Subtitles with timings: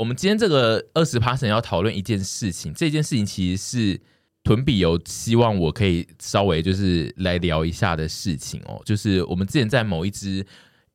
[0.00, 4.00] 我们今天这个二十 p a s s o n 要讨论一件事情，这件事情其实是
[4.42, 10.46] 屯比有希望我可以稍微就是来聊一下的事情哦，就是我们之前在某一支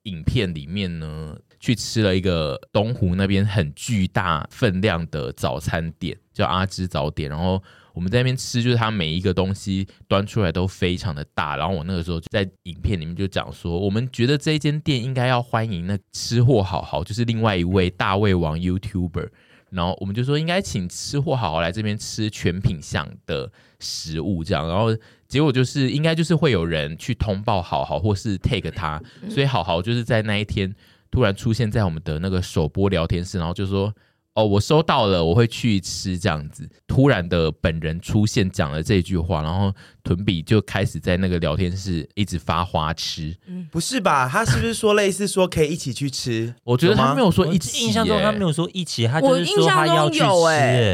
[0.05, 7.62] 影片里面呢，去吃了一个东湖那边很巨大分量的早餐店，叫阿芝早点，然后。
[7.96, 11.55] 我们在那边吃，就是它每一个东西端出来都非常的大。
[11.55, 19.29] 然后我那个时候在影片里面就讲说，我们觉得这一间店应该要欢迎那吃货好好，就是另外一位大胃王 YouTuber。
[19.71, 24.67] 然后我们就说应该请吃货好好来这边吃全品相的食物，这样。
[24.67, 24.95] 然后
[25.27, 30.75] 结果就是应该就是会有人去通报好好，或是 take 他，所以好好就是在那一天
[31.09, 33.93] 突然出现在我们的那个首播聊天室，然后就说。
[34.35, 36.70] 哦，我收到了，我会去吃这样子。
[36.88, 39.73] 突然的本人出现，讲了这句话，然后
[40.05, 43.35] 屯比就开始在那个聊天室一直发花痴。
[43.47, 44.29] 嗯，不是吧？
[44.31, 46.53] 他是不是说类似说可以一起去吃？
[46.63, 50.25] 我觉得他没有说一起，印象中他没有说一起，他就是说他要去吃。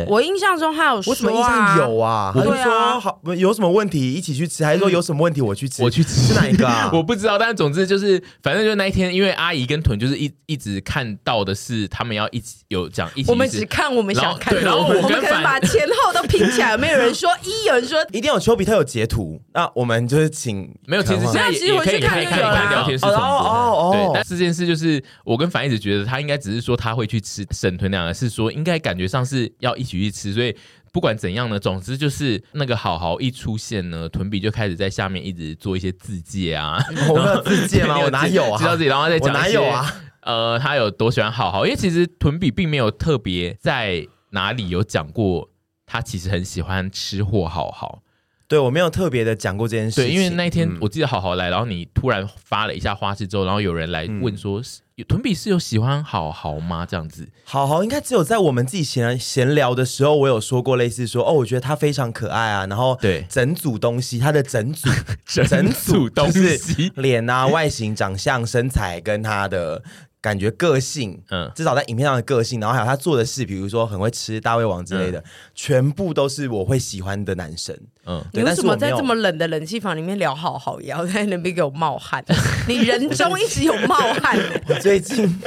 [0.08, 2.32] 我印象中他有说，我什么印象有啊？
[2.34, 5.84] 我就说好，有什么问题一起去吃，还是说有什么问题我去吃？
[5.84, 6.90] 我去吃是哪一个啊？
[6.96, 13.30] 我不知道，但是总之就是，反正就那一天，因为阿姨跟屯就是一一直看到的是他们要一起有讲一起。
[13.30, 16.78] 我们只看我们想看的，然后我们可能把前后都拼起来。
[16.78, 19.42] 没有人说一，有人说 一定有丘比特有截图。
[19.54, 23.20] 那我们就是请没有，其实现在也可以看一看聊天室重播。
[23.20, 30.34] 哦哦，对，但这件事就是我跟凡一直觉得他应该只是说他会去吃沈屯两个，是说应该感觉上是要一起去吃。
[30.34, 30.56] 所以
[30.92, 36.78] 不管怎样呢，总之就是那个好好一出现呢，屯比就开始在下面一直做一些自介啊。
[37.10, 37.98] 我没有自介吗？
[38.04, 38.58] 我哪有啊？
[38.58, 40.02] 知道自己，然后再讲哪有啊？
[40.22, 45.50] 呃，他有多喜欢好好，因为其实屯比并没有特别在哪里有讲过，
[45.88, 48.04] 他其实很喜欢吃货好好。
[48.52, 50.04] 对，我没有特别的讲过这件事情。
[50.04, 54.60] 对，因为那一天我记得好好来，嗯、然后你突然发了一下花式之后，然后有人来问说，
[54.98, 56.86] 嗯、屯比是有喜欢好好吗？
[56.86, 64.90] 这样子，好好应该只有在我们自己闲闲聊的时候，我有说过类似说，哦，我觉得他非常可爱啊，然后对整组东西，他的整组
[65.48, 69.82] 整组东西，脸啊、外形、长相、身材跟他的。
[70.22, 75.24] 感觉个性，嗯，至少在影片上的个性，然后还有他做的事，比如说很会吃大胃王之类的，嗯、
[75.56, 77.76] 全部都是我会喜欢的男生。
[78.06, 82.24] 嗯，你为什么在这么冷的冷气房里面聊好好，也要在那边给我冒汗？
[82.68, 84.38] 你人中一直有冒汗。
[84.70, 85.42] 我最近，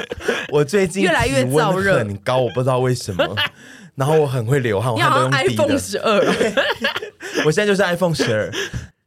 [0.50, 3.24] 我最近越来越燥热，很高，我不知道为什么。
[3.94, 5.62] 然后我很会流汗，我汗都用滴的。
[5.62, 6.18] iPhone 十二，
[7.46, 8.50] 我现在就是 iPhone 十二。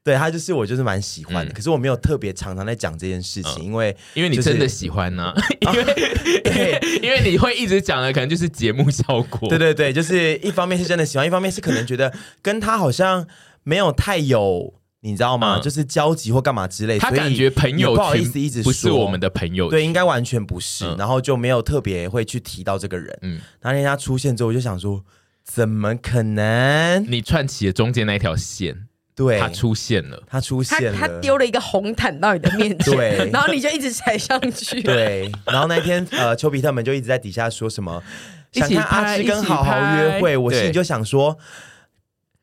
[0.07, 13.27] 对他就是我就是蛮喜欢的，嗯、可是我没有特别常常在讲这件事情，嗯、因为、因为你真的喜欢呢、啊， 因为， 因为你会一直讲的可能就是节目效果，对对对，就是一方面是真的喜欢，一方面是可能觉得跟他好像
[13.63, 15.59] 没有太有，你知道吗？
[15.59, 23.19] 嗯、就是交集或干嘛之类的，他感觉朋友不好意思一直说不是我们的朋友，对，应该完全不是，嗯、然后就没有特别会去提到这个人。
[23.23, 25.03] 嗯，那天他出现之后，我就想说，
[25.43, 27.05] 怎么可能？
[27.11, 28.87] 你串起了中间那一条线。
[29.17, 38.03] 对，他出现了，他出现了，他丢了一个红毯到你的面前，对， 然后你就一直踩上去，对，然后那天呃，丘比特们就一直在底下说什么，
[38.51, 41.35] 想看阿芝跟好好约会，我心里就想说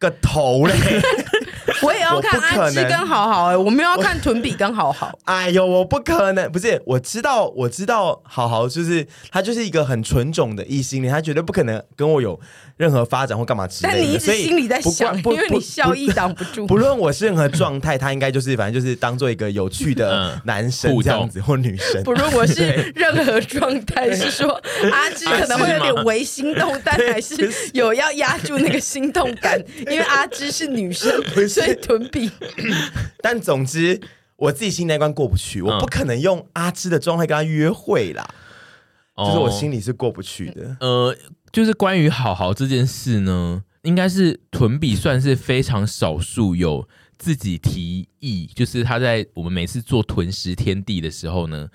[0.01, 0.75] 个头嘞，
[1.83, 12.39] 我也要看阿芝跟好好哎，我没有要看屯比跟好好， 哎呦，我不可能，不是，我知道，我知道，好好就是他就是一个很纯种的异性恋，他绝对不可能跟我有。
[12.77, 16.67] 任何发展或干嘛之类的，但你一直心里在想，因为你笑意挡不 住。
[16.67, 22.03] 不论我是任何状态，他应该就是反正就是当做一个有趣的男生这样子或女生。
[22.03, 24.61] 不论我是任何状态，是说
[24.91, 29.57] 阿芝可能会有点微心动，但还是有要压住那个心动感，
[29.89, 31.09] 因为阿芝是女生，
[31.54, 32.31] 所以屯比。
[33.22, 34.00] 但总之，
[34.37, 38.28] 我自己心那关过不去，我不可能用阿芝的状态跟他约会啦，
[39.16, 40.76] 就是我心里是过不去的。
[40.81, 41.16] 呃。
[41.54, 51.69] 就是关于好好这件事呢，应该是屯比算是非常少数有自己提议，就是他在我们每次做屯食天地的时候呢，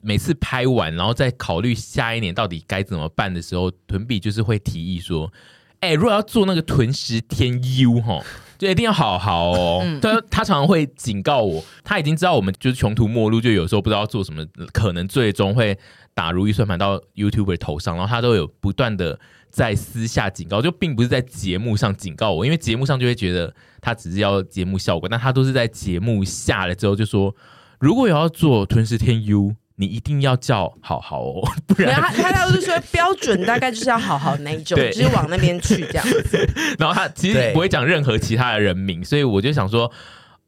[0.00, 5.32] 每次拍完然后再考虑下一年到底该怎么办的时候，屯比就是会提议说，
[5.80, 8.22] 哎、欸，如果要做那个屯食天 U 哈，
[8.58, 9.98] 就一定要好好哦。
[10.00, 15.78] 他他常常会警告我，他已经知道我们就是穷途末路，就有时候不知道做什么，可能最终会。
[16.12, 19.18] 打如意算盘到 YouTuber 头上，然后他都有不断的
[19.48, 27.34] 在私下警告，就并不是在节目上警告我，因为节目上就会觉得他只是要节目效果，但他都是在节目下了之后就说，
[27.78, 36.48] 如果有要做吞食天 U，你一定要叫好好哦， 不然他他都是说标准大概就是要好好那一种，对就是往那边去这样子。
[36.78, 39.90] 然后他其实不会讲任何其他的人名，所以我就想说，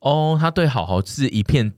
[0.00, 1.72] 哦，他对好好是一片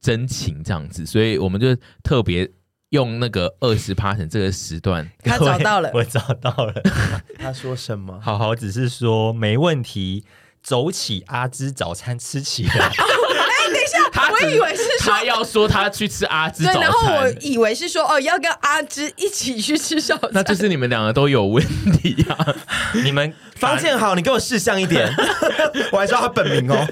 [0.00, 1.74] 真情这样子，所以我们就
[2.04, 2.50] 特别。
[2.90, 6.72] 用那个二十趴成这个时段，他找到了，我找到了。
[7.38, 8.18] 他说什么？
[8.18, 10.24] 好好只是说没问题，
[10.62, 12.90] 走起阿芝早餐吃起来。
[14.32, 22.54] 我以为是说他要说他去吃阿芝早餐，然后我以为是说哦，要跟阿芝一起去吃早餐，那就是你们两个都有问题呀、啊。
[23.04, 25.08] 你们方建豪，你给我识相一点，
[25.92, 26.86] 我还知道他本名哦。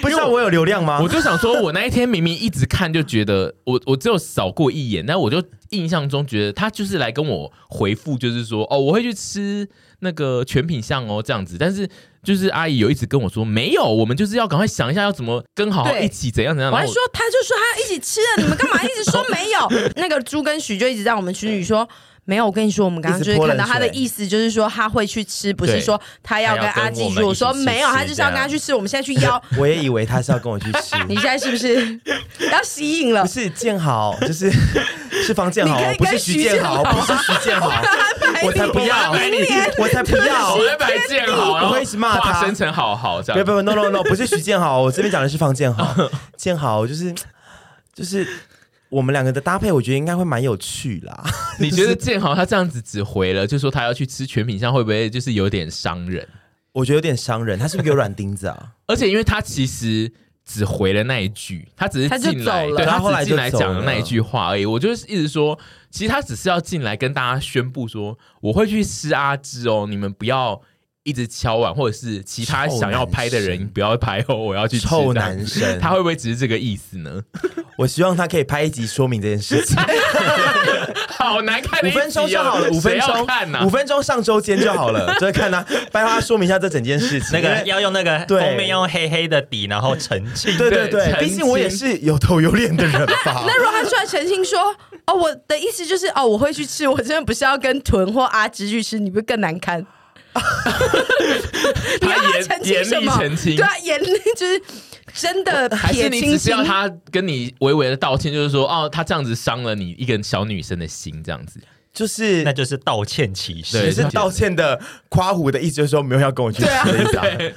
[0.00, 1.00] 不知道我有流量吗？
[1.02, 9.68] 我就想说，我那一天明明一直看，就觉得我我只有扫过一眼，但我就印象中觉得他就是来跟我回复，就是说哦，我会去吃
[10.02, 11.56] 那个全品项哦这样子。
[11.58, 11.88] 但是
[12.22, 16.70] 就是阿姨有一直跟我说没有，我们就是要赶快想一下要怎么跟好好一起怎样怎样。
[16.70, 19.90] 我还说他就说他一起吃了，你们干嘛一直说没有？
[19.96, 21.88] 那个猪跟许就一直让我们群里说。
[22.24, 27.26] 没有，我跟你说，我们刚刚就是看到他的意思，就是说他会去吃，不是说他要跟阿纪说。
[27.26, 28.72] 我说没有，他就是要跟他去吃。
[28.72, 30.94] 我们现在去邀， 我也以为他是要跟我去吃。
[31.08, 32.00] 你现在是不是
[32.52, 33.22] 要吸引了？
[33.22, 34.48] 不是建豪，就是
[35.10, 37.72] 是方建豪，不是徐建豪，不是徐建豪。
[38.44, 39.10] 我才不要，
[39.78, 43.44] 我才不要，我白建豪，我会一直骂他，生成好好这样。
[43.44, 45.92] 不不不，no no no，不是徐建豪，我这边讲的是方建豪。
[46.36, 47.12] 建豪就是
[47.92, 48.24] 就是。
[48.92, 51.24] 我们两个的搭配，我觉得应该会蛮有趣啦。
[51.58, 56.28] 你觉得建豪他这样子只回了，就说他要去吃全品项，会不会就是有点伤人？
[56.72, 57.58] 我觉得有点伤人。
[57.58, 58.72] 他是不是有软钉子啊？
[58.86, 60.12] 而且因为他其实
[60.44, 64.66] 只回了那一句，他只是进来，对，他后来进来讲的那一句话而已。
[64.66, 65.58] 我就是一直说，
[65.90, 70.60] 其实他只是要进来跟大家宣布说，我会去吃阿芝哦，你们不要。
[71.04, 77.20] 一直敲碗，或者是其他想要拍的人不要拍哦，我要去臭男生，他会不会只是这个意思呢？
[77.76, 79.76] 我希望他可以拍一集说明这件事情。
[81.18, 87.30] 好难看，五分钟就好了，五分钟看五分钟上周间就好了，就会看他 帮他说明一下这整件事情。
[87.32, 90.56] 那个要用那个封面用黑黑的底，然后澄清。
[90.58, 93.44] 对对对，毕竟我也是有头有脸的人吧。
[93.46, 94.60] 那如果他出来澄清说，
[95.06, 99.84] 哦，我的意思就是哦，我会去吃，我真的不是要跟屯或阿芝去吃，你不会更难看？
[102.00, 103.18] 你要他澄清什么？
[103.56, 104.06] 对啊，严厉
[104.36, 104.62] 就是
[105.14, 105.68] 真的。
[105.76, 111.60] 还是你只需要他跟你微微的道歉，就是说哦，他这样子伤了你一个小女生的心，这样子，
[111.92, 117.12] 就是那就是道歉启事，是道歉的夸胡的意思，就是说没有要跟我去吃的意思。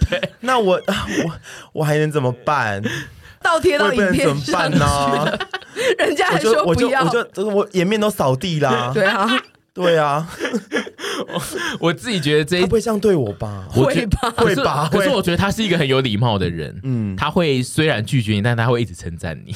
[0.10, 1.32] 对，那我我
[1.74, 2.82] 我还能怎么办？
[3.42, 5.38] 倒贴到影片怎么办呢？
[6.00, 8.92] 人家还说不要，我就我我颜面都扫地啦。
[8.94, 9.30] 对啊。
[9.76, 10.26] 对啊，
[11.82, 13.68] 我自己觉得这一他不会这样对我吧？
[13.70, 14.90] 会吧，会吧。
[14.90, 16.80] 可是我觉得他是一个很有礼貌的人。
[16.84, 19.54] 嗯，他会虽然拒绝你，但他会一直称赞你。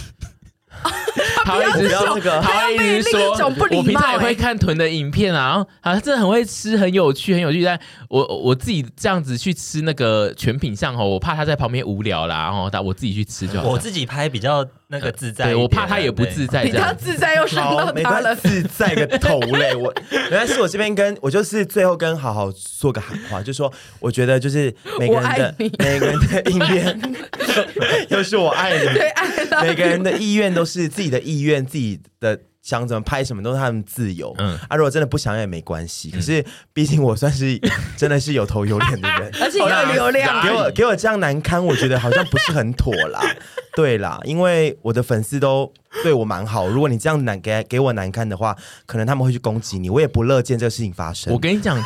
[1.50, 3.31] 他会一直说，他会一直说，
[3.72, 7.63] 我平常也会看屯的影片啊，他真的很会吃，很有趣，很有趣。
[7.63, 13.68] 但我我自己这样子去吃那个全品相哦，我怕他在旁边无聊啦，然后他我自己去吃就好。
[13.68, 19.74] 我自己拍比较那个自在，对，我怕他也不自在，比较自在又伤到他了，自在个头嘞！
[19.78, 27.02] 我原来是我这边跟我就是最后跟好好说个喊话，就说我觉得就是每个人的 每个人的意愿，
[28.10, 32.40] 又是我爱你，对，爱每个人的意愿都是自己的意愿，自己的。
[32.62, 36.12] 想怎么拍什么都是他们自由，嗯，啊，如果真的不想也没关系。
[36.12, 37.58] 可是毕竟我算是
[37.96, 43.22] 真的是有头有脸的人， 而且有流量，给我给我这样难堪，我觉得好像不是很妥啦。
[43.76, 45.72] 对啦，因为我的粉丝都
[46.04, 48.56] 对我蛮好，如果你这样难给给我难堪的话，
[48.86, 51.32] 可能他们会去攻击你，我也不乐见这个事情发生。
[51.34, 51.78] 我跟你讲，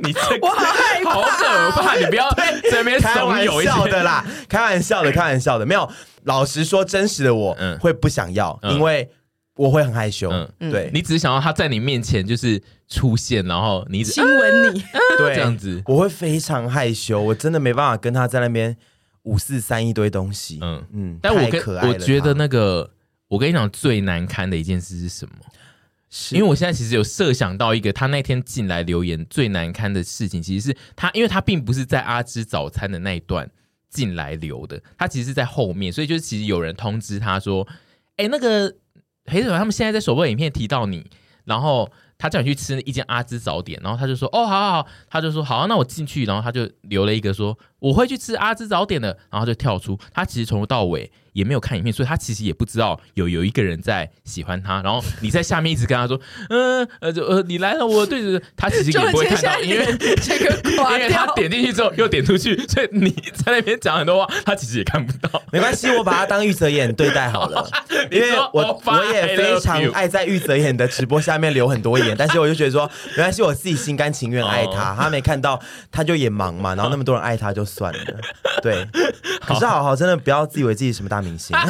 [0.00, 5.90] 你这我好害怕，好可怕，你不要在这边开玩笑的啦，开玩笑的，开玩笑的，没有。
[6.24, 9.08] 老实说，真实的我会不想要，因为。
[9.56, 10.28] 我会很害羞，
[10.58, 14.80] 嗯，对，你只是想要他在你面前就是出现，然后你亲吻你，
[15.16, 18.76] 对，这样子，我会非常害羞，我真的没办法跟他在那边
[19.22, 20.84] 五四三一堆东西，嗯。
[20.92, 22.90] 嗯，但我跟我觉得那个，
[23.28, 25.34] 我跟你讲最难堪的一件事是什么？
[26.10, 26.34] 是。
[26.34, 33.48] 因为我现在其实有设想到一个，他那天进来留言最难堪的事情，其实是他，因为他并不是在阿芝早餐的那一段
[33.94, 37.66] 进来留的，他其实是在后面，所以就是其实有人通知他说，
[38.18, 38.74] 哎，那个。
[39.26, 41.02] 黑子他们现在在首播影片提到你，
[41.46, 51.10] 然后他叫你去吃一间阿芝早点，然后他就说哦，好好好，他就说好，那我进去，然后他就留了一个说我会去吃阿芝早点的，然后就跳出，他其实从头到尾。
[51.34, 54.80] 也没有看影片，所以他其实也不知道有有一个人在喜欢他。
[54.82, 56.16] 然后你在下面一直跟他说
[56.48, 59.84] ：“嗯呃就呃你来了，我对着他其实也不会看到，因为
[60.22, 65.42] 这个 因为他点进去之后又点出去，所以你在那边讲很多话，他其实也看不到。
[65.50, 67.68] 没关系，我把他当玉泽演对待好了，
[68.12, 75.60] 因为我我也非常爱在玉泽演的直播下面留很多言，但是我就觉得说，没关系我自己心甘情愿爱他，哦、他没看到
[75.90, 78.00] 他就也忙嘛，然后那么多人爱他就算了，
[78.62, 78.86] 对。
[79.46, 81.54] 可是好好真的不要自以为自己什么大明星，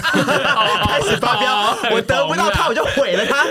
[0.87, 3.45] 开始发飙，我得不到他我就毁了他。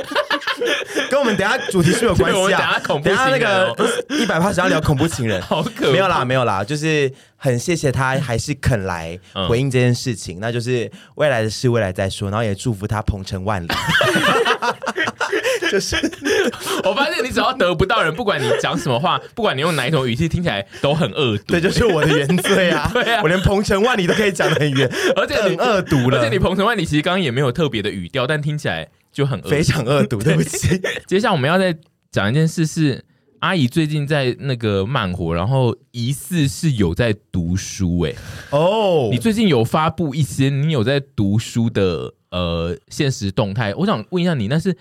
[1.10, 3.76] 跟我们等下主题是有关系啊，等下那个
[4.10, 7.12] 一百趴想要聊恐怖情人， 好可没有啦没有啦，就是
[7.44, 9.20] 很谢谢他还是肯来
[9.50, 13.68] 回应这件事情，那就是未来的事未来再说，然后也祝福他鹏程万里。
[15.70, 15.98] 就是
[16.86, 21.44] 我发现你只要得不到人，不管你讲什么话，不管你用哪一种语气，听起来都很恶毒。
[21.48, 22.90] 对，就是我的原罪啊！
[22.94, 26.20] 对啊，我连鹏程万里都可以讲得很圆，而且很恶毒了。
[26.20, 30.24] 而且你鹏程万里其实刚刚也没有特别的语调，但听起来就很非常恶毒。
[30.24, 31.76] 对不起，接下来我们要再
[32.10, 33.04] 讲一件事是，
[33.44, 38.18] 阿姨最近在那个慢活，然后疑似是有在读书哎、欸、
[38.52, 39.12] 哦，oh.
[39.12, 44.76] 你最近有发布一些你有在读书的呃现实动态，我想问一下你，那是。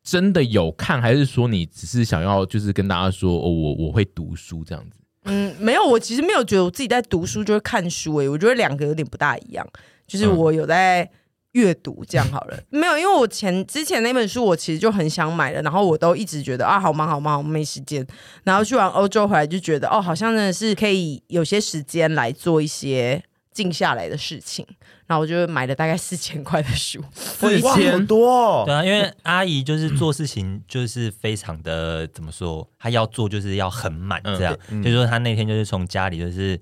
[0.00, 4.96] 真的有看，还是说你只是想要就是跟大家说，哦，我我会读书这样子？
[5.24, 9.68] 嗯，没有，我其实没有觉得我自己在读书就是看书诶、欸，我觉得两个有点不大一样。
[10.06, 11.06] 就是我有在
[11.52, 12.56] 阅读，这样好了。
[12.70, 18.06] 嗯、 没有，因为我前之前那本书我其实就很想买了，然后我都一直觉得啊，好忙好忙，我没时间。
[18.44, 24.66] 然后去完欧洲回来就觉得哦，好像真的是可以有些时间来做一些静下来的事情。
[25.06, 36.60] 然后我就买了大概四千块的书，四千多，对啊，因为阿姨就是做事情就是非常的怎么说，她要做就是要很满这样，嗯、就是说她那天就是从家里就是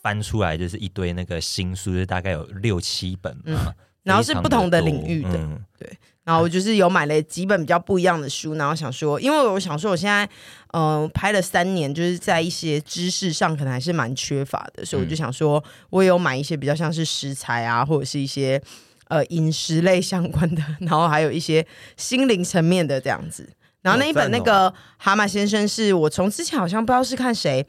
[0.00, 3.74] 翻出来就是一堆那个新书，就是大概有六七本嘛，嗯、
[4.08, 5.98] 然后是不同的领域的，嗯、对。
[6.24, 10.24] 然后我就是有买了几本比较不一样的书，然后想说，因为我想说，我现在
[10.72, 18.60] 嗯、呃、拍了三年，就是在一些知识上可能还是蛮缺乏的，所以我就想说，我也有买一些比较像是食材啊，或者是一些
[19.08, 23.48] 呃饮食类相关的，然后还有一些心灵层面的这样子。
[23.80, 27.64] 然后那一本那个蛤蟆先生，是我从之前好像不知道是看谁。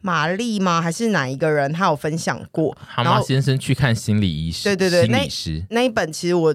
[0.00, 0.80] 玛丽吗？
[0.80, 1.72] 还是哪一个人？
[1.72, 2.76] 他有分享过。
[2.86, 4.64] 蛤蟆先生去看心理医师。
[4.64, 6.54] 对对对，心理师那那一本其实我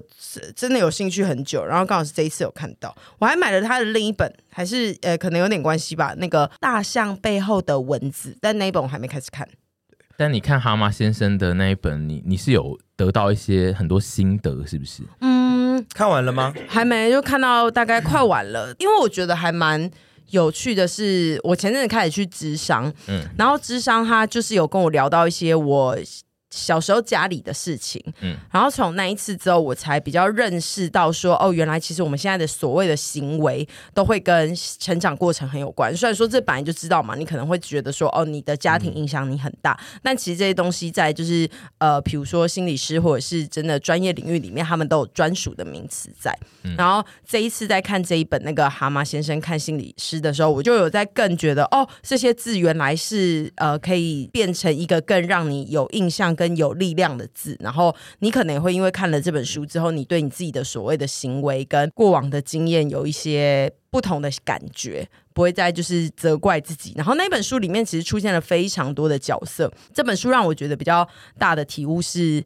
[0.54, 6.14] 真的有兴趣很久，然后刚好是这一次有看到，我还买了他的另一本，还是呃可能有点关系吧。
[6.18, 9.48] 那个大象背后的蚊子，但那一本我还没开始看。
[10.16, 15.02] 但你看蛤蟆先生的那一本，你你是有得到一些很多心得，是不是？
[15.20, 16.52] 嗯，看完了吗？
[16.68, 19.90] 还没，就看到大概快完了，因为我觉得还蛮。
[20.30, 25.96] 有趣的是，我前阵子开始去咨商，嗯，然后咨商他就是有跟我聊到一些我。
[26.50, 35.92] 小时候家里的事情，嗯，然后从那一次之后，我才比较认识到说，哦，原来其实我们现在的所谓的行为都会跟成长过程很有关。
[35.96, 41.50] 虽然说这本来就知道嘛，你可能会觉得说，哦，你的家庭影响你很大，嗯、但其实这些东西在就是
[41.84, 46.34] 呃，比如说心理师或者是真的专业领域里面，他们都有专属的名词在。
[46.62, 66.94] 嗯、然后这一次在看这一本那个蛤蟆先生看心理师的时候，我就有在更觉得，哦，这些字原来是呃可以变成一个更让你有印象跟有力量的字，然后你可能也会因为看了这本书之后，你对你自己的所谓的行为跟过往的经验有一些不同的感觉，不会再就是责怪自己。
[66.96, 71.06] 然后那本书里面其实出现了非常多的角色，这本书让我觉得比较
[71.38, 72.42] 大的体悟是，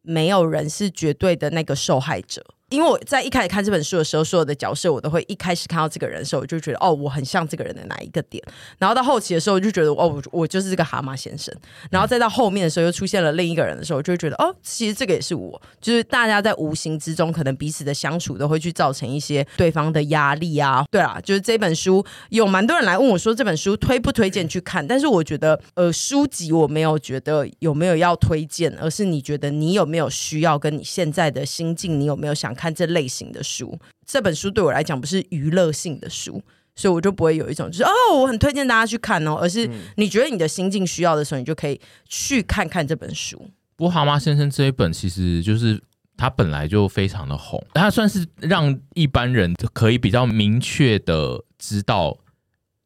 [0.00, 2.42] 没有人是绝对的那个受害者。
[2.70, 8.42] 因为我在一开始看这本书的时候，所有的角色我都会一开始看到这个人的时候，我就觉得哦，我很像这个人的哪一个点。
[8.78, 11.54] 然后到后期的时候，我就觉得哦，我就是这个蛤蟆先生。
[11.90, 15.60] 然后再到后面的时候，又出现了另一个人的时候，我就会觉得哦，其实这个也是我。
[15.80, 20.84] 就是大家在无形之中，可能彼此的相处都会去造成一些对方的压力啊。
[20.90, 24.86] 对啊，就是这本书有蛮多人来问我说，这本书推不推荐去看？
[24.86, 36.42] 但是我觉得呃，书籍我没有觉得有没有要推荐，而是你觉得你有没有需要，跟你现在的心境，你有没有想看这类型的书，这本书对我来讲不是娱乐性的书，
[36.74, 43.38] 所以我就不会有一种就是哦，我很推荐大家去看哦，而是你觉得你的心境需要的时候，你就可以去看看这本书。
[43.76, 45.80] 不过蛤蟆先生这一本其实就是
[46.16, 52.18] 他本来就非常的红，他算是让一般人可以比较明确的知道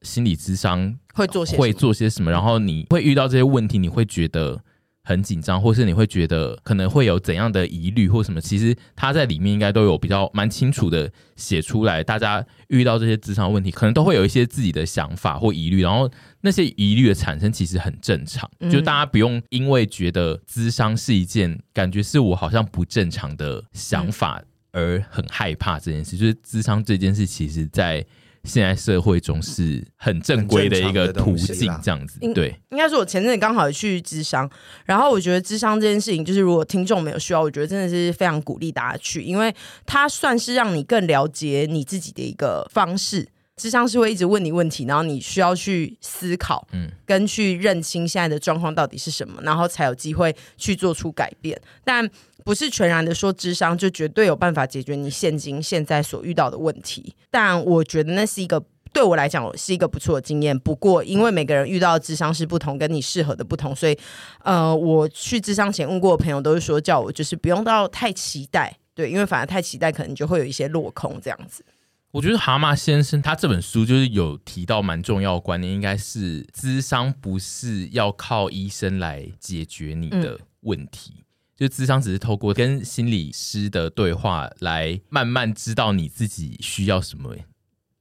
[0.03, 4.63] 心理智商会做些会做些什么，然后你会遇到这些问题，你会觉得。
[5.05, 8.41] 很紧张，或是你会觉得可能会有怎样的疑虑或什么？
[8.41, 12.05] 其实他在里面应该都有比较蛮清楚的写出来。
[12.05, 18.49] 大家遇到这些咨商问题，可能都会有一些自己的想法或疑虑，然后那些疑虑的产生其实很正常。
[18.61, 26.17] 嗯、就大家不用因为觉得智商是一件感觉是我好像不正常的想法而很害怕这件事。
[26.17, 28.05] 嗯、就是智商这件事，其实在。
[28.45, 32.55] 现在社会中是很正规的一个途径，这样子对。
[32.71, 34.51] 应该说，我前阵子刚好去智商，
[34.85, 39.55] 然后我觉得智商这件事情，就是如果听众没有需要，我觉得真的是非常鼓励大家去，因为
[39.87, 43.29] 它算是让你更了解你自己的一个方式。
[43.55, 51.61] 智商是会一直问你问题，然后你需要去思考，嗯，跟去认清现在的状况到底是什么，然后才有机会去做出改变。
[51.85, 52.09] 但
[52.45, 57.15] 不是全然的说智商就绝对有办法解决你现今现在所遇到的问题。
[57.31, 60.59] 但我觉得那是一个对我来讲是一个不错的经验。
[60.59, 63.99] 不过因为每个人遇到的智商是不同，跟你适合的不同，所以
[64.43, 71.65] 呃，我去智商前问过的朋友都是说叫我就是不用到太期待，对，因为反而太期待可能就会有一些落空这样子。
[72.11, 81.25] 我觉得蛤蟆先生他这本书就是有提到蛮重要的观念，应该是智商不是要靠医生来解决你的问题，嗯、
[81.63, 87.35] 就智商只是透过跟心理师的对话来慢慢知道你自己需要什么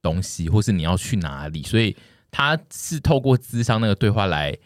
[0.02, 1.96] 东西，或是你要去哪里，所以
[2.30, 4.56] 他是透过智商那个对话来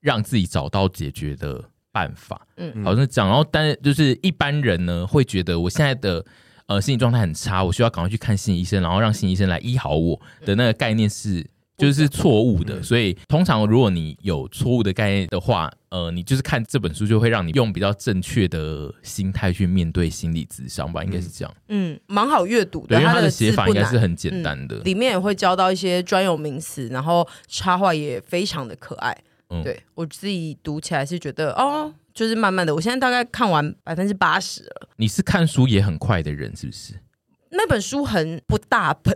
[0.00, 2.46] 让自己找到解决的办法。
[2.56, 6.24] 嗯，好像讲，然后但是就是一般人呢会觉得我现在的。
[6.68, 12.82] 呃，心理状态很差，我需要赶快去看心理医生，然后让心理医生来医好我的那个概念是就是错误的。
[12.82, 21.54] 所以通常如果你有错误的概念的话，呃，你就是看这本书就会让你用比较正确的心态去面对心理智商吧，应该是这样。
[21.68, 29.16] 嗯，蛮好阅读的，对，因为它的写法应该是很简单的，嗯，里面也会教到一些专有名词，然后插画也非常的可爱。
[29.50, 31.92] 嗯，对我自己读起来是觉得哦。
[32.16, 34.88] 就是慢慢的，我现在大概看完百分之八十了。
[34.96, 36.94] 你是看书也很快的人，是不是？
[37.50, 39.14] 那本书很不大本，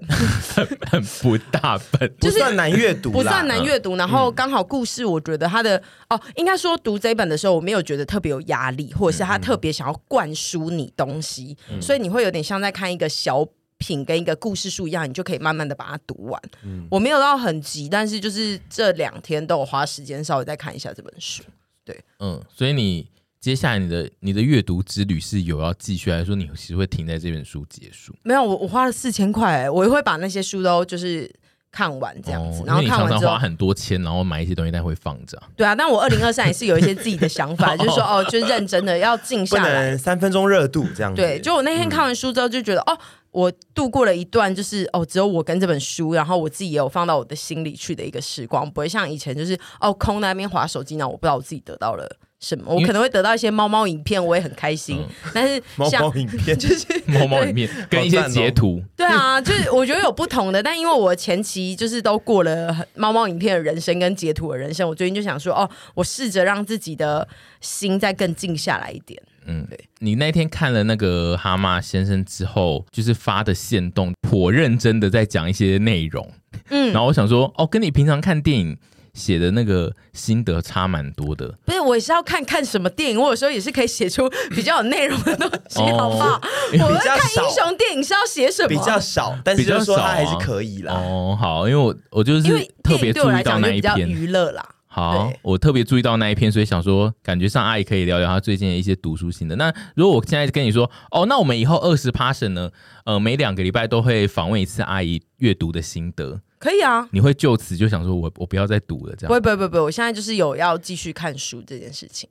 [0.90, 3.96] 很不大本，就是不算难阅读，不算难阅读。
[3.96, 5.76] 然后刚好故事，我觉得他的、
[6.08, 13.46] 嗯、哦，应该说读这本的时候，我没有觉得特别有压力，或者是他特别想要灌输你东西，嗯、所以你会有点像在看一个小
[13.78, 16.40] 品跟一个故事书一样，你就可以慢慢的把它读完。
[16.62, 21.42] 嗯、我没有到很急，但是就是这两天都有花时间稍微再看一下这本书。
[21.84, 23.08] 对，嗯，所以你
[23.40, 28.14] 接下来你的你的阅读之旅是有要继续，还是说你其实会停在这本书结束？
[28.22, 31.32] 没有，我我花了四千块，我会把那些书都就是
[31.72, 32.60] 看完这样子。
[32.60, 35.42] 哦、然后看完之后，常常花很多钱，然后买一些东西，但会放着。
[35.56, 41.22] 对啊，但我二零二三也是有一些自己的想法， 就是说哦，就认真的要静下来，三分钟热度这样子。
[41.22, 42.98] 对，就我那天看完书之后就觉得、嗯、哦。
[43.32, 52.04] 我度过了一段，就是哦，只有我跟这本书，然后我自己也有放到我的心里去的一个时光，不会像以前就是哦，空在那边划手机，那我不知道我自己得到了
[52.40, 54.98] 什么，我可能会得到一些猫猫影片，我也很开心。
[54.98, 67.28] 嗯、但是 猫猫影片 就是 猫猫影片跟一些截图，对啊，就是我觉得有不同的，但因为我前期就是都过了猫猫影片的人生跟截图的人生，我最近就想说哦，我试着让自己的
[67.60, 69.22] 心再更静下来一点。
[69.46, 76.30] 嗯，对，你那天看了那个蛤蟆先生之后，就是发的线动，颇认真的在讲一些内容。
[76.68, 78.76] 嗯，然后我想说，哦，跟你平常看电影
[79.14, 81.54] 写的那个心得差蛮多的。
[81.64, 86.40] 不是，我也是要看看什么电影，我有时候也是可以写出比较有内容的东西，哦、好不好？
[86.72, 88.68] 我看英雄电影是要写什么？
[88.68, 90.94] 比较少，但是就是说他还是可以啦。
[90.94, 92.42] 哦，好，因为我我就是
[92.82, 94.64] 特别注意到那一篇娱乐啦。
[94.92, 99.54] 好，我特别注意到那一篇，所以想说，感觉上阿姨可以聊聊她最近的一些读书心得。
[99.54, 102.70] 那如果我现在跟你说，哦，那我们以后二十 Passion 呢？
[103.04, 107.08] 呃，每两个礼拜都会访问一次阿姨阅读的心得，可以啊。
[107.10, 109.28] 你会就此就想说我我不要再读了，这样？
[109.28, 112.28] 不会不会不会不会，我现在就是有要继续看书这件事情。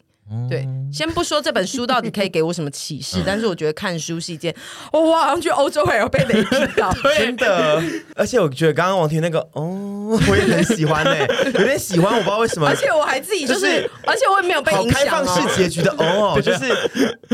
[0.50, 4.56] 对，先不说这本书到底可以给我什么启示，但是我觉得看书是一件，
[4.94, 7.82] 我好像去欧洲还有被雷劈到， 真的。
[8.16, 12.68] 而且我觉得刚刚王婷那个，哦， 我也很喜欢呢，有点喜欢，我不知道为什么。
[12.68, 14.92] 而且我还自己就是，而且我也没有被影响。
[14.92, 16.70] 开放式结局的哦，就是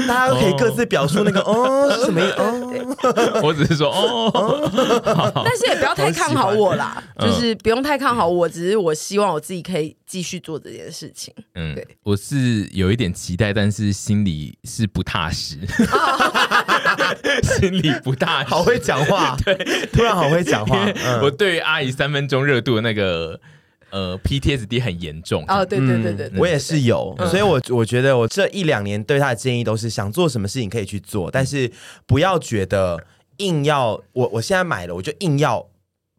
[0.08, 3.42] 大家都可以各自表述那个哦是什么意思哦。
[3.44, 4.72] 我只是说哦，
[5.44, 11.34] 但是也不要太看好我啦，就是不用太看好我，只是我希望我自己可以继续做这件事情。
[11.56, 12.85] 嗯，对，我是有。
[12.86, 15.58] 有一点期待，但是心里是不踏实，
[17.42, 18.50] 心里不踏实。
[18.50, 19.56] 好会讲话， 对，
[19.92, 20.86] 突然好会讲话。
[21.04, 23.40] 嗯、我对于阿姨三分钟热度的那个
[23.90, 25.44] 呃 PTSD 很严重。
[25.48, 31.72] 哦，对对对对，我也是有，嗯、所以我我觉得我这一两年对他的建议都是想做什么事情可以去做，但是
[32.06, 33.04] 不要觉得
[33.38, 35.66] 硬要我我现在买了我就硬要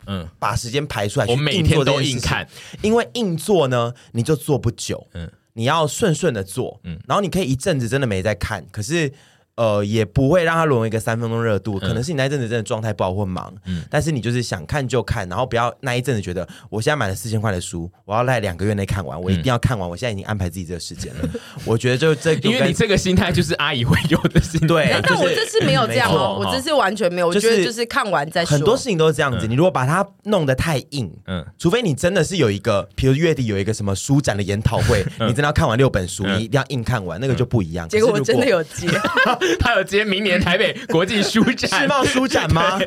[0.07, 0.29] 嗯。
[0.41, 2.49] 把时间排出来，我每天都硬看，
[2.83, 5.31] 因为硬做呢你就做不久，嗯。
[5.57, 9.13] 你要顺顺的做，嗯，然后你可以一阵子真的没在看，可是。
[9.57, 21.29] 呃，也不会让它沦为一个三分钟热度，可能是你那一阵子真的状态不好或忙，嗯，但是你就是想看就看，然后不要那一阵子觉得我现在买了四千块的书，我要在两个月内看完，我一定要看完，我现在已经安排自己这个时间了。
[21.65, 25.01] 我觉得就这，因为你这个心态就是阿姨会有的心态，对。
[25.03, 28.53] 但我这次没有这样哦，我这次完全没有，我觉得就是看完再说。
[28.53, 37.89] 很多事情都是这样子，你如果把它弄得太硬，嗯，除非你真的是有一个，比如月底有一个什么书展的研讨会，你真的要看完六本书，你一定要硬看完，那个就不一样。
[37.89, 38.87] 结果我真的有接。
[39.59, 42.79] 他有接明年台北国际书展， 世贸书展吗？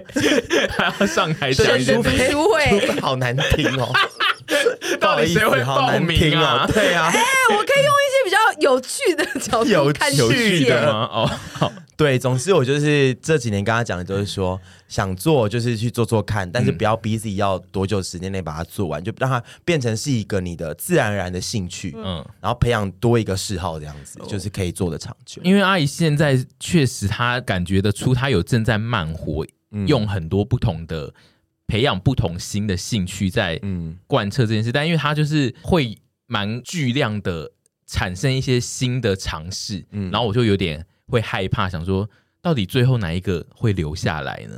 [0.78, 2.02] 他要上台讲书
[2.52, 3.92] 会，好难听哦。
[5.00, 6.68] 到底谁会报名啊？
[6.72, 7.20] 对啊，哎，
[7.52, 11.10] 我可以用一些比较有趣的角度 看世界吗？
[11.12, 11.72] 哦，好。
[11.96, 14.58] 对，总之我就是这几年跟他讲的，就是说
[14.88, 25.42] 想做就是去做做看，但是不要逼自己要多久时间内把它做完，就让它变成是一个你的自然而然的兴趣，嗯，然后培养多一个嗜好，这样子就是可以做的长久。
[25.44, 29.46] 因为阿姨现在确实她感觉得出，她有正在慢活，
[29.86, 31.14] 用很多不同的
[31.70, 37.54] 培养不同新的兴趣在嗯贯彻这件事，但因为他就是会蛮巨量的
[37.86, 40.86] 产生一些新的尝试，嗯，然后我就有点。
[41.12, 42.08] 会害怕，想说
[42.40, 44.56] 到底最后哪一个会留下来呢？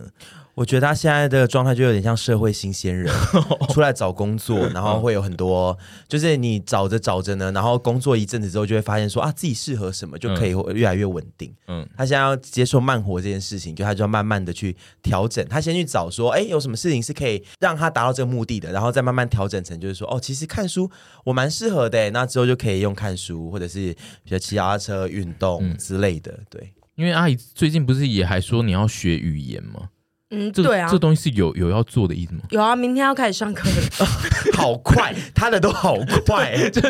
[0.54, 3.12] 我觉得他现在的状态就有点像社会新鲜人
[3.74, 11.54] 出来找工作， 然后会有很多，就是你找着找着呢，然后工作一阵子之后，就会发现说啊，自己适合什么，就可以越来越稳定。
[11.68, 15.46] 嗯，他现在要接受慢活这件事情，就他就要慢慢的去调整。
[15.48, 20.92] 他先去找说，哎，有什么事情是可以让他达到这个目的的，然后再慢慢调整成，就是说，哦，其实看书
[21.24, 26.38] 我蛮适合的，那之后就可以用看书，或者是比如骑脚踏车运动之类的。
[26.50, 29.90] 对，因为阿姨最近不是也还说你要学语言吗？
[30.32, 32.40] 嗯，对啊，这东西是有有要做的意思吗？
[32.52, 34.06] 有啊，明天要开始上课了，
[34.56, 36.82] 好快， 他的都好快，就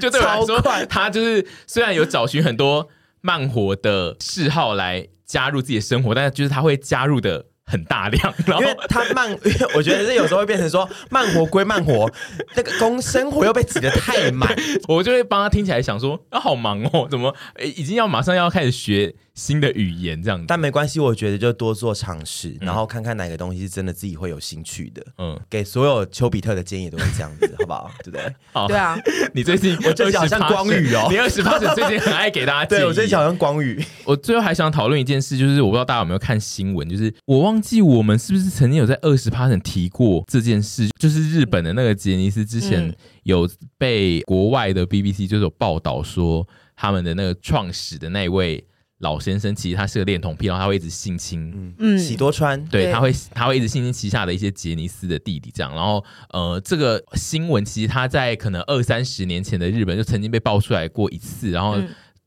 [0.00, 0.86] 就对我来说，快。
[0.86, 2.88] 他就是虽然有找寻很多
[3.20, 12.08] 慢活的嗜好来加入自己的生活，但是就是他会加入的很大量，然后因为他慢，因为我觉得这有时候会变成说慢活归慢活，
[12.54, 14.48] 那个工生活又被挤得太满，
[14.86, 17.34] 我就会帮他听起来想说啊，好忙哦，怎么
[17.76, 19.16] 已经要马上要开始学。
[19.36, 25.06] 新的语言这样子，但没关系，我觉得就多做尝试，嗯、然后看看哪个东西是真的自己会有兴趣的。
[25.18, 27.90] 嗯，给所有丘比特的建议都是这样子，好不好？
[28.02, 28.34] 对不对？
[28.52, 28.98] 好，对啊。
[29.34, 32.80] 你最近我最近好像光宇哦， 你二十八岁最近很爱给大家建议。
[32.80, 33.84] 对，我最近好像光宇。
[34.04, 42.90] 我最后还想讨论一件事，就是我不知道大家有没有看新闻，就是我忘记我们是不是曾经有在二十趴提过这件事，就是日本的那个杰尼斯之前
[43.24, 43.46] 有
[43.76, 48.66] 被国外的 BBC 就是有报道说他们的那个创始的那一位。
[49.00, 52.92] 老先生其实他是个恋童癖，然后他会一直性侵，嗯，喜多川，对，对。
[52.92, 61.76] 他会他会一直性侵旗下的一些杰尼斯的弟弟，这样，然后呃，这个新闻其实他在可能二三十年前的日本就曾经被爆出来过一次，然后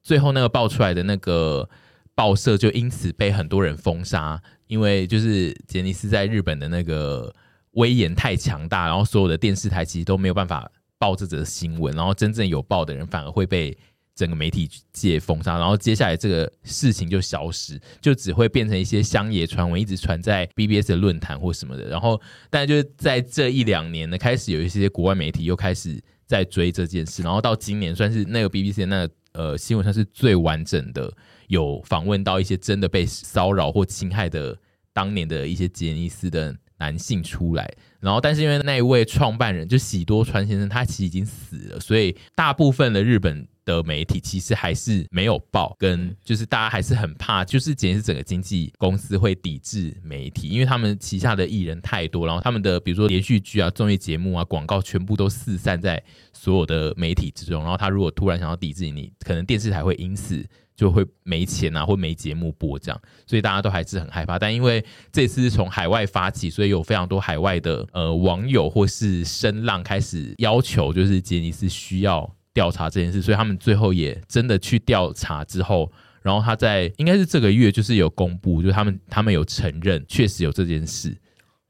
[0.04, 1.68] 最后那个爆出来的那个
[2.14, 7.34] 报社就因此被很多人封杀，因为就是杰尼斯在日本的那个
[7.72, 13.76] 威严太强大，然后所有的电视台其实都没有办法报这则新闻，然后真正有报的人反而会被。
[14.20, 21.86] 整个媒体界封杀，然后接下来这个事情就消失，就只会变成一些乡野传闻，一直传在 BBS 的论坛或什么的。
[21.86, 27.24] 然后，但就是在这一两年呢，开始有一些国外媒体又开始在追这件事。
[27.24, 31.10] 然后到今年，算是那个 BBC 那个呃新闻，它是最完整的，
[31.48, 34.54] 有访问到一些真的被骚扰或侵害的
[34.92, 37.66] 当年的一些杰尼斯的男性出来。
[38.02, 43.48] 然后，但是因为那一位创办人就喜多川先生，他其实已经死了，所以大部分的日本。
[43.66, 56.02] 的媒体其实还是没有报，跟就是大家还是很怕，就是简直是整个经纪公司会抵制媒体，因为他们旗下的艺人太多，然后他们的比如说连续剧啊、综艺节目啊、广告全部都四散在
[56.34, 60.44] 所有的媒体之中，然后他如果突然想要抵制你，可能电视台会因此
[60.76, 64.40] 就会没钱啊，或没节目播这样，所以大家都还是很害怕。
[64.40, 72.34] 但因为这次是从海外发起，所以有非常多海外的呃网友或是声浪开始要求，就是杰尼斯需要。
[72.54, 81.16] 调查这件事，所以他们最后也真的去调查之后，然后他在应该是这个月就是有公布，就是他们他们有承认确实有这件事。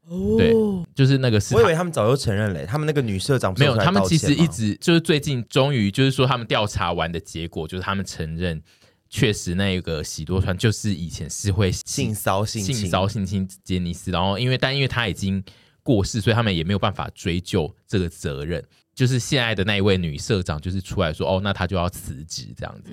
[0.08, 0.52] 哦，对，
[0.92, 8.60] 就是那个是，我以为他们早就承认了，他们那个女社长没有，他们其实一直就是最近终于就是说他们调查完的结果，就是他们承认
[9.08, 15.40] 确实那个喜多川就是以前是会性骚性性骚性侵杰尼斯，然后因为但因为他已经
[15.84, 18.64] 过世，所以他们也没有办法追究这个责任。
[18.94, 22.90] 就是现在的那一位女社长，就是出来说，哦，那她就要辞职这样子，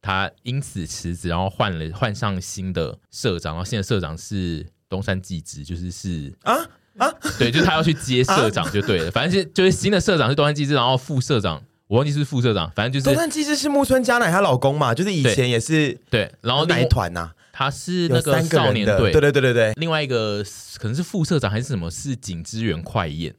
[0.00, 6.56] 她因此辞职，然后换了换上新的社长，然后现在社长是东山纪之，就是是啊？
[6.98, 17.30] 啊，对，就是他要去接社长就对了，反正就就是新的社长是东山纪之，然后副社长我忘记是副社长，反正就是东山纪之是木村佳乃她老公嘛，就是以前也是对，然后哪一团呐？
[17.52, 20.42] 他是那个少年队，对对对对对，另外一个
[20.78, 23.34] 可能是副社长还是什么，是井之源快彦。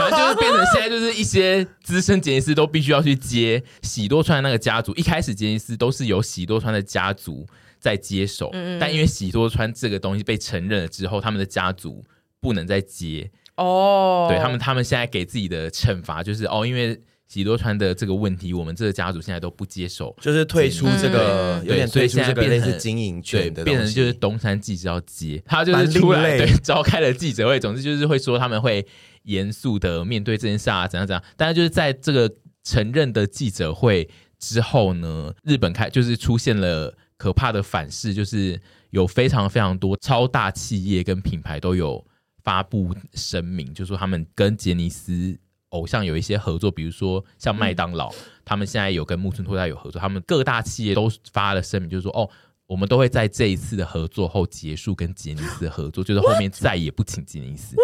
[0.00, 4.94] 反正就是变成现在，就是一些资深杰尼斯都必须要去接喜多川的那个家族。
[4.94, 7.46] 一开始杰尼斯都是由喜多川的家族
[7.78, 12.04] 在接手，但因为喜多川这个东西被承认了之后，他们的家族
[12.40, 13.30] 不能再接。
[13.56, 28.84] 哦，对他们，他们现在给自己的惩罚就是哦，因为喜多川的这个问题，我们这个家族现在都不接手，就是退出这个，有点退出这个类似经营权的，变成就是东山纪之要接，他就是出来对召开了记者会，总之就是会说他们会
[29.22, 31.22] 严肃的面对这件事啊，怎样怎样。
[31.36, 32.32] 但是就是在这个
[32.64, 42.04] 承认的记者会之后呢，日本开就是出现了可怕的反噬，就是有非常非常多超大企业跟品牌都有
[42.42, 45.38] 发布声明，就是说他们跟杰尼斯。
[45.70, 48.12] 偶像有一些合作，比如说像麦当劳，
[48.44, 52.28] 他们现在有跟木村拓哉有合作，他们各大企业都发了声明，就是说，哦，
[52.70, 57.74] 我们都会在这一次的合作后结束跟杰尼斯的合作，就是后面再也不请杰尼斯。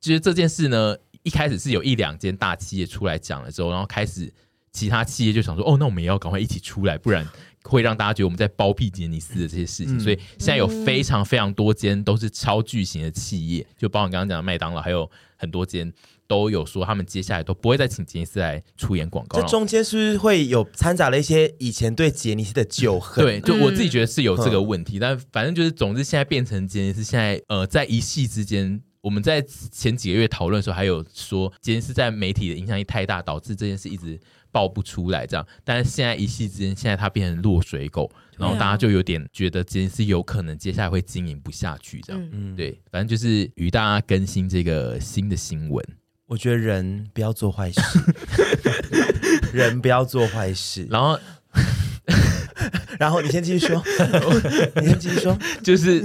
[0.00, 4.32] 其实这件事呢，一开始是有一两间大企业出来讲了之后，然后开始
[4.72, 7.28] 其他企业就想说，哦，那我们也要赶快一起出来，不然
[7.64, 9.98] 会让大家觉得我们在包庇杰尼斯的这些事情。
[9.98, 15.92] 嗯、所以现在有非常非常多间都是超巨型的企业，就包括你刚刚讲的麦当劳，还有很多间。
[16.32, 19.38] 都有说他们接下来都不会再请杰尼斯来出演广告。
[19.38, 23.22] 这中间是不是会有掺杂了一些以前对杰尼斯的旧恨？
[23.22, 34.18] 对，就我自己觉得是有这个问题，嗯、但反正就是，总之现在变成杰尼斯现在呃，在一系之间，我们在前几个月讨论的时候，还有说杰尼斯在媒体的影响力太大，导致这件事一直
[34.50, 35.46] 爆不出来这样。
[35.64, 42.28] 但是现在一夕之间，现在它变成落水狗，然后大家就有点觉得杰尼斯有可能接下来会经营不下去这样。
[42.32, 45.84] 嗯，对，反正就是与大家更新这个新的新闻。
[46.32, 47.80] 我觉得人不要做坏事，
[49.52, 50.86] 人不要做坏事。
[50.88, 51.18] 然后，
[52.98, 53.82] 然后你先继续说，
[54.80, 55.36] 你先继续说。
[55.62, 56.00] 就是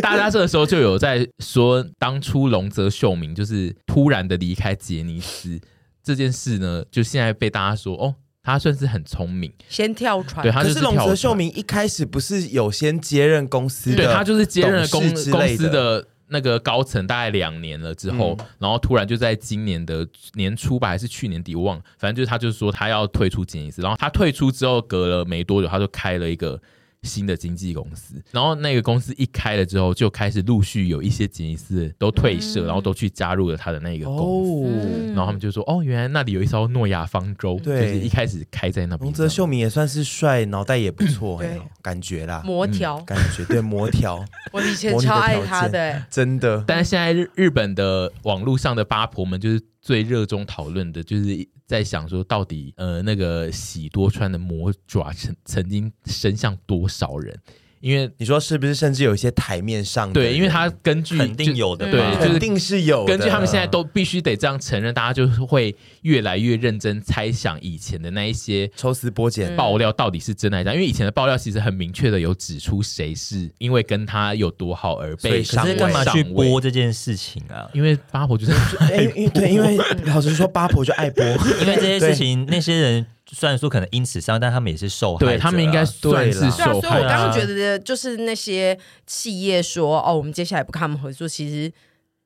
[0.00, 5.60] 大家这个时候就有在说，当初龙泽秀明就是突然的离开杰尼斯
[6.02, 10.42] 这件事呢，就现在被大家说，哦，他算是很聪明，先跳船。
[10.42, 16.08] 对，他是龙泽秀明一开始不是有先接任公司的，对，他就是接任公公司的。
[16.32, 26.60] 那个高层大概两年了之后，嗯、然后突然就在今年的年初吧，还是去年底，我忘了，反正就是他就是说他要退出吉尼斯，然后他退出之后，隔了没多久，他就开了一个。
[27.02, 34.62] 新的经纪公司，然后那个公司一开了之后，就开始陆续有一些吉尼斯都退社，嗯、然后都去加入了他的那个公司。
[34.62, 41.60] 哦、然后他们就说：“哦，原来那里有一艘诺亚方舟，对，就是一开始开在那边。”瀧泽秀明也算是帅，脑袋也不错，对。
[41.82, 42.72] 感觉啦，魔条。
[42.72, 46.62] 条、嗯、感觉对魔条， 我以前超爱他的，真的。
[46.66, 49.60] 但是现在日日本的网络上的八婆们就是。
[49.82, 57.36] 最热衷讨论的就是在想说，到底呃那个喜多川的魔爪曾曾经伸向多少人？
[57.82, 63.04] 因为你说是不是，甚至有一些台面上的对，因为他根据肯定有的，对，肯定是有。
[63.04, 70.72] 根据他们现在都必须得这样承认，大家就是会越来越认真猜想以前的那一些抽丝剥茧爆料到底是真还是假。
[70.72, 75.74] 因为以前的爆料其实很明确的有指出谁是因为跟他有多好而被上位。
[75.74, 77.68] 可是干嘛去播这件事情啊？
[77.74, 78.52] 因为八婆就是
[78.92, 81.24] 因为对，因为老实说八婆就爱播，
[81.60, 83.06] 因为这些事情那些人。
[83.32, 86.80] 虽然说可能因此伤，但他们也是受害者，对他们应该算是受害者。
[86.80, 91.72] 所以我刚刚觉得，就是那些企业说哦，我们接下来不跟他们合作，其实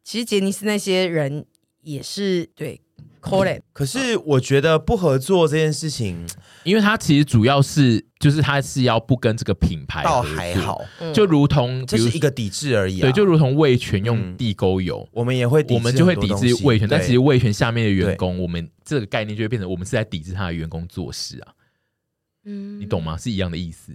[0.02, 1.46] 其实杰尼斯那些人
[1.82, 2.80] 也是对。
[3.72, 6.26] 可是我觉得不合作这件事情，
[6.64, 10.80] 因为他其实主要是就是他是要不跟这个品牌倒还好，
[11.12, 13.00] 就如同这是一个抵制而已。
[13.00, 16.88] 对，就如同味全用地沟油，我们也会抵制，我们就会抵制味全。
[16.88, 21.52] 但其实味全下面的员工，我们这个概念就会变成我们是在抵制他的员工做事啊。
[22.44, 23.16] 嗯，你懂吗？
[23.16, 23.92] 是一样的意思。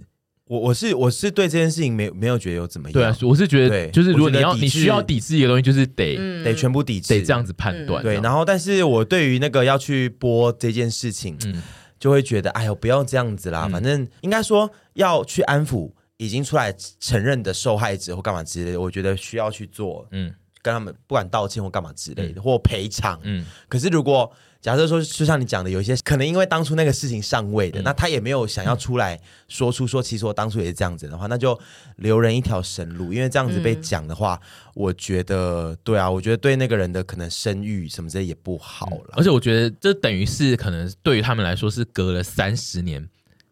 [0.52, 2.92] 我我是我是对这件事情没没有觉得有怎么样。
[2.92, 8.02] 对啊，我是觉得就是如果你要你需要抵制一个东西，就是得、嗯、得全部抵制，得这样子判断。
[8.02, 11.62] 对，然后但是我对于那个要去播这件事情，嗯，
[11.98, 20.30] 就会觉得哎呦不要这样子啦，嗯、反正应该说要去安抚已经出来承认的受害者或干嘛之类的，我觉得需要去做，嗯，
[20.62, 24.32] 跟他们不管道歉或干嘛之类的，嗯、或赔偿，嗯，可是如果。
[24.62, 31.58] 假设说，就像你讲的，有一些可能因为当初那个事情上位的，嗯、那他也没有想要出来说出说，其实我当初也是这样子的话，那就
[31.96, 33.12] 留人一条生路。
[33.12, 39.14] 因为这样子被讲的话，嗯、我觉得对啊，我觉得对那个人的可能声誉什么之类也不好了、嗯。
[39.14, 43.08] 而且我觉得这等于是可能对于他们来说是隔了三十年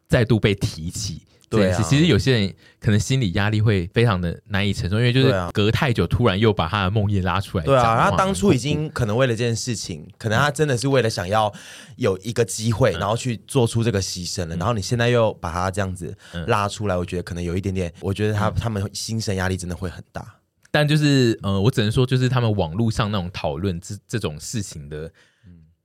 [0.06, 1.22] 再度被提起。
[1.50, 7.64] 对，其实有些人可能心理压力会非常的难以承受，因为就是隔太久，突然又把他的梦魇拉出来。
[7.64, 11.52] 对啊，他当初已经可能为了这件事情，可能他真的是为了想要
[11.96, 14.54] 有一个机会，然后去做出这个牺牲了。
[14.54, 20.24] 然后你现在又把他这样子拉出来，我觉得可能有一点点，我觉得他他们精神压力真的会很大。
[20.70, 25.10] 但就是呃，我只能说，就是他们网络上那种讨论这这种事情的。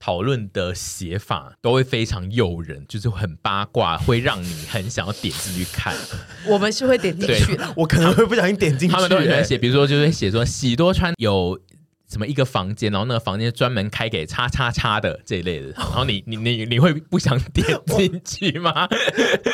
[0.06, 5.96] 讨论的写法都会非常诱人，就是很八卦，会让你很想要点进去看。
[6.46, 8.94] 我们是会点进去的，我可能会不小心点进去。
[8.94, 11.60] 他们都很喜欢写， 比如说就是写说喜多川有
[12.12, 18.88] 什么一个房间，然后那个房间专门开给叉叉叉的这一类的， 然后你你你你会不想点进去吗？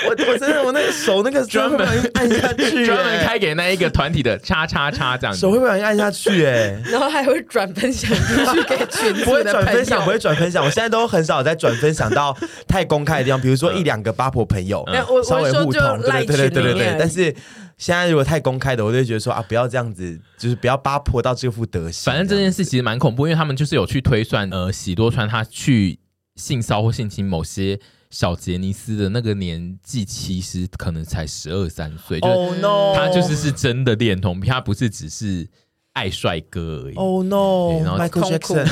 [0.06, 12.38] 我我真的我那个手那个专门按下去， 专门开给那一个团体的叉叉叉这样子，手会不小心按下去哎， 然后还会转分享出去给群，不会转分享，不会转分享，我现在都很少在转分享到
[12.68, 14.86] 太公开的地方，比如说一两个八婆朋友，
[15.24, 17.34] 稍微互通，对对对对对，但是。
[17.82, 22.14] 现在如果太公开的，我就觉得说啊，不要这样子，就是不要八婆到这副德行。
[22.14, 25.98] 反正这件事其实蛮恐怖，因为他们就是有去推算，呃，喜多川他去
[26.36, 27.80] 性骚或性侵某些
[28.12, 32.20] 小杰尼斯的那个年纪，其实可能才十二三岁。
[32.20, 32.94] 哦 no！
[32.96, 35.50] 他就是是真的恋童癖，他不是只是。
[35.94, 36.96] 爱帅哥而已。
[36.96, 38.66] Oh Jackson，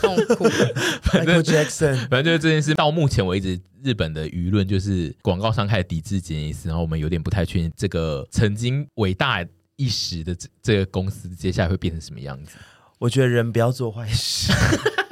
[0.00, 0.44] 痛苦。
[1.02, 2.74] 反正 Michael Jackson，反正就是这件事。
[2.74, 9.44] 到目前为止，日本的舆论就是广告商开始抵制杰尼斯，然后我们有点不太确定这个曾经伟大
[9.76, 12.56] 一时的这这个公司接下来会变成什么样子。
[12.98, 14.52] 我觉得人不要做坏事。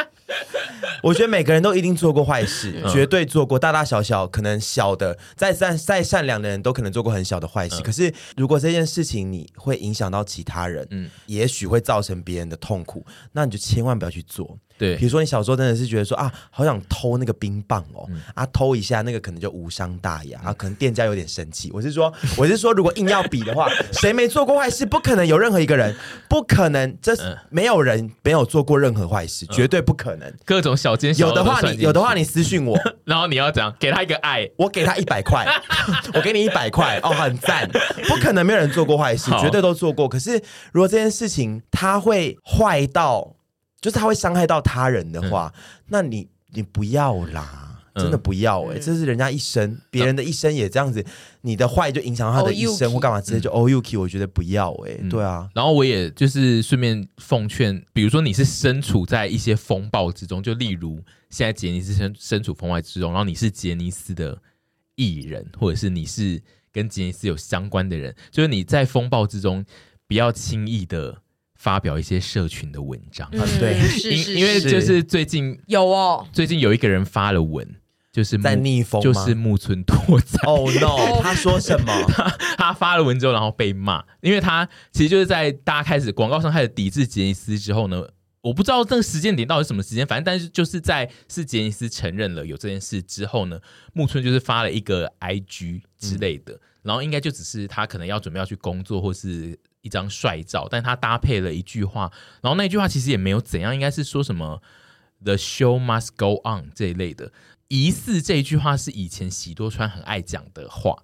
[1.05, 7.77] 我觉得每个人都一定做过坏事，嗯、绝对做过大大小小，可能小的再善再善良的人都可能做过很小的坏事。
[7.81, 14.59] 嗯、可是如果这件事情你会影响到其他人，嗯，也许会造成别人的痛苦，那你就千万不要去做。
[14.77, 21.71] 对，比如说你小时候真的是觉得说啊，好想偷那个冰棒哦，嗯、啊，偷一下那个可能就无伤大雅，嗯、啊，可能店家有点生气。
[21.73, 24.85] 我是说，我是说，如果硬要比的话，谁没做过坏事？
[24.85, 25.95] 不可能有任何一个人，
[26.29, 30.33] 不可能，这是没有人没有做过任何坏事，绝对不可能。
[30.45, 35.47] 各种小奸小，有的话你有的话你私信我， 然后你要怎样给他一个爱，我给他一百块，
[36.15, 37.71] 我给你一百块哦，很赞。
[38.09, 40.09] 不可能没有人做过坏事，绝对都做过。
[40.09, 43.34] 可是如果这件事情它会坏到。
[43.85, 51.05] 就是他会伤害到他人的话，嗯、那你你不要啦，真的不要哎、欸，嗯、这是人家一生，别人的一生也这样子，
[51.43, 55.51] 你的坏就影响他的一生或干嘛，直接就 o u k 我觉得不要哎、欸，嗯、对啊。
[55.55, 64.41] 然后我也就是顺便奉劝，比如说你是身处在一些风暴之中，就例如现在杰尼斯身身处风暴之中，然后你是杰尼斯的
[64.95, 66.43] 艺人，或者是你是
[66.73, 69.63] 跟杰尼斯有相关的人，就是你在风暴之中
[70.09, 71.21] 不要轻易的。
[71.65, 73.79] 发表一些社群的文章，嗯、对，
[74.11, 77.67] 因因为就是最近有哦，最近有一个人发了文，
[78.13, 80.39] 就是在逆风，就是木村拓哉。
[80.47, 81.91] 哦、oh, no，他说什么？
[82.13, 88.07] 他他发了文之后，然后被骂，因为他其实就是在大家开始广告商开始抵制杰尼斯之后呢，
[88.43, 93.59] 我不知道这个时间点到底是什么时间，反正但是就是在是杰尼斯承认了有这件事之后呢，
[93.95, 99.59] 木村就是发了一个 IG 之类的，嗯、然后应该就只是他可能要准备要去工作或是。
[99.85, 104.61] 一张帅照，但他搭配了一句话，然后那句话其实也没有怎样，应该是说什么
[105.23, 107.31] “the show must go on” 这一类的，
[107.69, 110.97] 疑似这一句话是以前喜多川很爱讲的话，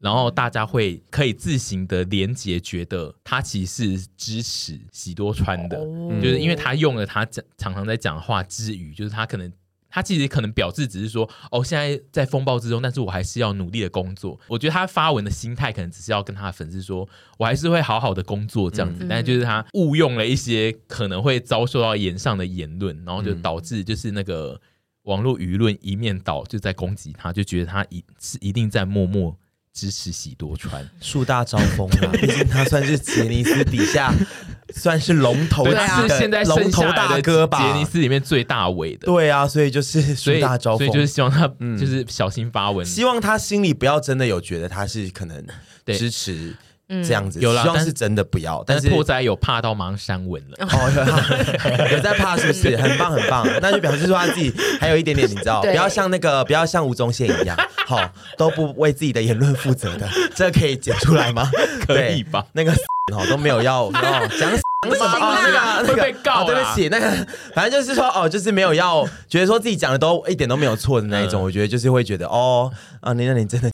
[0.00, 9.50] 然后大家会可以自行的连结，觉得他其实是支持喜多川的，哦、就是因为他用了他讲常常在讲话之余，就是他可能。
[9.90, 14.38] 他其实可能表示只是说，哦，现在在风暴之中，但是我还是要努力的工作。
[14.46, 19.04] 我觉得他发文的心态可能只是要跟他的粉丝说，我还是会好好的工作这样子。
[19.04, 24.60] 嗯、但是就是他误用了一些可能会遭受到言上的言论，然后就导致就是那个
[25.04, 29.36] 网络舆论一面倒，就在攻击他，就觉得他一是一定在默默。
[29.78, 34.12] 支持喜多川， 树大招风啊， 毕竟他算是杰尼斯底下
[34.74, 37.58] 算是龙头的，是现在龙头大哥吧？
[37.72, 41.46] 杰尼斯里面最大尾的，对啊，所以就是树大招风，所以就是希望他
[41.78, 45.46] 就是小心发文，希望他心里不要真的有觉得他是可能
[45.86, 46.54] 支持。
[46.88, 48.64] 这样子，有啦，希望是真的不要。
[48.66, 52.74] 但是拓哉有怕到马上删文了，哦， 有在怕是不是？
[52.78, 58.00] 很棒很棒，那就表示说他自己还有一点点，你知道，不要像那个，不要像吴宗宪一样， 好
[58.38, 61.50] 都不为自己的言论负责的， 这可以剪出来吗？
[61.86, 62.44] 可以吧？
[62.52, 62.72] 那个
[63.12, 67.10] 哦都没有要哦讲什么哦那个会被告，对不起，那个
[67.54, 72.70] 反正就是说哦，就是没有要觉得说自己讲的都一点都没有错的那一种，我觉得就是会觉得哦
[73.00, 73.68] 啊，你那你真的。